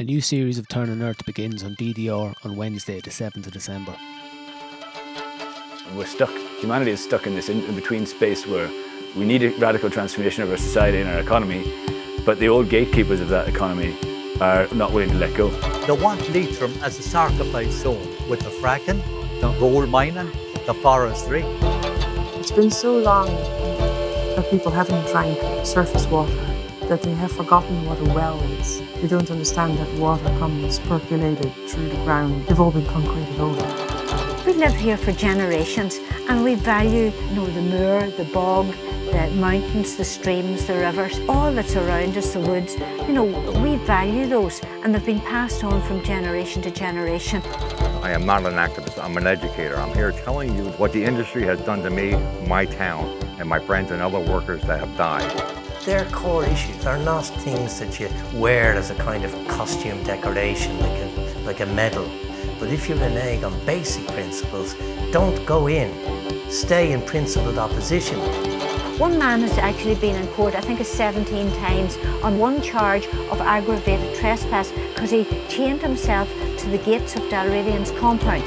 A 0.00 0.02
new 0.02 0.22
series 0.22 0.56
of 0.56 0.66
Turn 0.66 0.88
on 0.88 1.02
Earth 1.02 1.26
begins 1.26 1.62
on 1.62 1.76
DDR 1.76 2.34
on 2.42 2.56
Wednesday, 2.56 3.02
the 3.02 3.10
7th 3.10 3.46
of 3.46 3.52
December. 3.52 3.94
We're 5.94 6.06
stuck. 6.06 6.30
Humanity 6.60 6.92
is 6.92 7.04
stuck 7.04 7.26
in 7.26 7.34
this 7.34 7.50
in 7.50 7.74
between 7.74 8.06
space 8.06 8.46
where 8.46 8.70
we 9.14 9.26
need 9.26 9.42
a 9.42 9.50
radical 9.58 9.90
transformation 9.90 10.42
of 10.42 10.50
our 10.50 10.56
society 10.56 11.02
and 11.02 11.10
our 11.10 11.18
economy, 11.18 11.70
but 12.24 12.38
the 12.38 12.48
old 12.48 12.70
gatekeepers 12.70 13.20
of 13.20 13.28
that 13.28 13.46
economy 13.46 13.94
are 14.40 14.66
not 14.72 14.90
willing 14.90 15.10
to 15.10 15.16
let 15.16 15.36
go. 15.36 15.50
They 15.86 15.92
want 15.92 16.26
Leitrim 16.30 16.72
as 16.82 16.98
a 16.98 17.02
sacrifice 17.02 17.82
zone 17.82 18.08
with 18.26 18.40
the 18.40 18.48
fracking, 18.62 19.02
the 19.42 19.52
gold 19.58 19.90
mining, 19.90 20.32
the 20.64 20.72
forestry. 20.72 21.42
It's 22.40 22.52
been 22.52 22.70
so 22.70 22.96
long 22.96 23.26
that 23.26 24.48
people 24.50 24.72
haven't 24.72 25.06
drank 25.08 25.66
surface 25.66 26.06
water 26.06 26.59
that 26.90 27.02
they 27.02 27.14
have 27.14 27.30
forgotten 27.30 27.86
what 27.86 28.00
a 28.00 28.04
well 28.12 28.42
is. 28.58 28.80
They 29.00 29.06
don't 29.06 29.30
understand 29.30 29.78
that 29.78 29.88
water 30.00 30.24
comes 30.40 30.80
percolated 30.80 31.52
through 31.68 31.88
the 31.88 31.94
ground. 32.02 32.44
They've 32.46 32.58
all 32.58 32.72
been 32.72 32.84
concreted 32.86 33.38
over. 33.38 33.64
We 34.44 34.54
live 34.54 34.74
here 34.74 34.96
for 34.96 35.12
generations 35.12 36.00
and 36.28 36.42
we 36.42 36.56
value 36.56 37.12
you 37.28 37.34
know, 37.36 37.46
the 37.46 37.62
moor, 37.62 38.10
the 38.10 38.24
bog, 38.32 38.66
the 39.12 39.30
mountains, 39.36 39.94
the 39.94 40.04
streams, 40.04 40.66
the 40.66 40.74
rivers, 40.74 41.20
all 41.28 41.52
that's 41.52 41.76
around 41.76 42.16
us, 42.16 42.32
the 42.32 42.40
woods. 42.40 42.74
You 43.06 43.12
know, 43.12 43.24
we 43.62 43.76
value 43.86 44.26
those 44.26 44.60
and 44.82 44.92
they've 44.92 45.06
been 45.06 45.20
passed 45.20 45.62
on 45.62 45.80
from 45.82 46.02
generation 46.02 46.60
to 46.62 46.72
generation. 46.72 47.40
I 48.02 48.10
am 48.10 48.26
not 48.26 48.44
an 48.46 48.54
activist, 48.54 49.00
I'm 49.00 49.16
an 49.16 49.28
educator. 49.28 49.76
I'm 49.76 49.94
here 49.94 50.10
telling 50.10 50.56
you 50.56 50.64
what 50.72 50.92
the 50.92 51.04
industry 51.04 51.44
has 51.44 51.60
done 51.60 51.84
to 51.84 51.90
me, 51.90 52.16
my 52.48 52.64
town, 52.64 53.06
and 53.38 53.48
my 53.48 53.60
friends 53.60 53.92
and 53.92 54.02
other 54.02 54.18
workers 54.18 54.60
that 54.62 54.80
have 54.80 54.96
died. 54.96 55.59
Their 55.86 56.04
core 56.10 56.44
issues 56.44 56.84
are 56.84 56.98
not 56.98 57.22
things 57.22 57.78
that 57.80 57.98
you 57.98 58.10
wear 58.34 58.74
as 58.74 58.90
a 58.90 58.94
kind 58.96 59.24
of 59.24 59.32
costume 59.48 60.02
decoration, 60.04 60.78
like 60.78 60.98
a, 61.00 61.40
like 61.46 61.60
a 61.60 61.66
medal. 61.66 62.06
But 62.58 62.68
if 62.68 62.86
you 62.86 62.96
renege 62.96 63.42
on 63.42 63.58
basic 63.64 64.06
principles, 64.08 64.74
don't 65.10 65.46
go 65.46 65.68
in. 65.68 65.90
Stay 66.50 66.92
in 66.92 67.00
principled 67.00 67.56
opposition. 67.56 68.18
One 68.98 69.18
man 69.18 69.40
has 69.40 69.56
actually 69.56 69.94
been 69.94 70.16
in 70.16 70.26
court, 70.34 70.54
I 70.54 70.60
think 70.60 70.80
it's 70.80 70.90
17 70.90 71.50
times, 71.52 71.96
on 72.22 72.38
one 72.38 72.60
charge 72.60 73.06
of 73.30 73.40
aggravated 73.40 74.14
trespass 74.16 74.72
because 74.72 75.10
he 75.10 75.24
chained 75.48 75.80
himself 75.80 76.28
to 76.58 76.68
the 76.68 76.76
gates 76.76 77.16
of 77.16 77.22
Dalradian's 77.30 77.90
compound. 77.92 78.44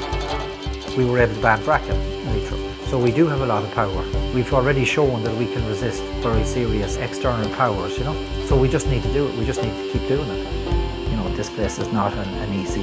We 0.96 1.04
were 1.04 1.18
able 1.18 1.34
to 1.34 1.42
ban 1.42 1.58
fracking 1.58 1.98
in 1.98 2.38
Leitrim, 2.38 2.73
so 2.94 3.00
we 3.00 3.10
do 3.10 3.26
have 3.26 3.40
a 3.40 3.46
lot 3.46 3.64
of 3.64 3.72
power. 3.72 4.04
We've 4.32 4.54
already 4.54 4.84
shown 4.84 5.24
that 5.24 5.36
we 5.36 5.46
can 5.46 5.66
resist 5.66 6.00
very 6.22 6.44
serious 6.44 6.96
external 6.96 7.50
powers, 7.56 7.98
you 7.98 8.04
know. 8.04 8.14
So 8.46 8.56
we 8.56 8.68
just 8.68 8.86
need 8.86 9.02
to 9.02 9.12
do 9.12 9.26
it. 9.26 9.34
We 9.34 9.44
just 9.44 9.60
need 9.60 9.74
to 9.74 9.90
keep 9.90 10.06
doing 10.06 10.30
it. 10.30 11.10
You 11.10 11.16
know, 11.16 11.28
this 11.34 11.50
place 11.50 11.80
is 11.80 11.92
not 11.92 12.12
an, 12.12 12.28
an 12.34 12.52
easy, 12.54 12.82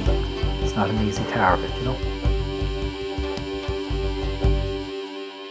it's 0.62 0.76
not 0.76 0.90
an 0.90 1.08
easy 1.08 1.24
target, 1.32 1.74
you 1.78 1.84
know. 1.84 1.96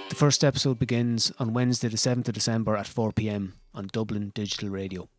The 0.10 0.16
first 0.16 0.44
episode 0.44 0.78
begins 0.78 1.32
on 1.40 1.54
Wednesday, 1.54 1.88
the 1.88 1.98
7th 1.98 2.28
of 2.28 2.36
December 2.36 2.78
at 2.78 2.86
4 2.86 3.14
pm 3.14 3.56
on 3.74 3.90
Dublin 3.92 4.32
Digital 4.36 4.70
Radio. 4.70 5.10